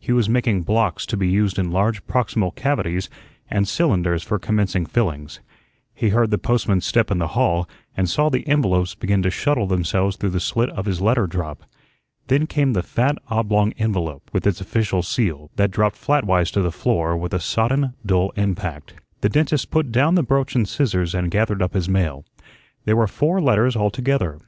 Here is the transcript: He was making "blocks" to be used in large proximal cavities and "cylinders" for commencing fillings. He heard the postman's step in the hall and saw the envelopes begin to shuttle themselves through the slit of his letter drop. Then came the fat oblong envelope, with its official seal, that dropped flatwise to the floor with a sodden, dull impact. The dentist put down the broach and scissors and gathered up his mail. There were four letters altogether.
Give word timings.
He 0.00 0.10
was 0.10 0.28
making 0.28 0.62
"blocks" 0.62 1.06
to 1.06 1.16
be 1.16 1.28
used 1.28 1.56
in 1.56 1.70
large 1.70 2.04
proximal 2.08 2.52
cavities 2.56 3.08
and 3.48 3.68
"cylinders" 3.68 4.24
for 4.24 4.36
commencing 4.36 4.86
fillings. 4.86 5.38
He 5.94 6.08
heard 6.08 6.32
the 6.32 6.36
postman's 6.38 6.84
step 6.84 7.12
in 7.12 7.18
the 7.18 7.28
hall 7.38 7.68
and 7.96 8.10
saw 8.10 8.28
the 8.28 8.44
envelopes 8.48 8.96
begin 8.96 9.22
to 9.22 9.30
shuttle 9.30 9.68
themselves 9.68 10.16
through 10.16 10.30
the 10.34 10.40
slit 10.40 10.68
of 10.70 10.86
his 10.86 11.00
letter 11.00 11.28
drop. 11.28 11.62
Then 12.26 12.48
came 12.48 12.72
the 12.72 12.82
fat 12.82 13.18
oblong 13.30 13.72
envelope, 13.78 14.28
with 14.32 14.48
its 14.48 14.60
official 14.60 15.04
seal, 15.04 15.52
that 15.54 15.70
dropped 15.70 15.94
flatwise 15.94 16.50
to 16.54 16.60
the 16.60 16.72
floor 16.72 17.16
with 17.16 17.32
a 17.32 17.38
sodden, 17.38 17.94
dull 18.04 18.32
impact. 18.34 18.94
The 19.20 19.28
dentist 19.28 19.70
put 19.70 19.92
down 19.92 20.16
the 20.16 20.24
broach 20.24 20.56
and 20.56 20.66
scissors 20.68 21.14
and 21.14 21.30
gathered 21.30 21.62
up 21.62 21.74
his 21.74 21.88
mail. 21.88 22.24
There 22.84 22.96
were 22.96 23.06
four 23.06 23.40
letters 23.40 23.76
altogether. 23.76 24.40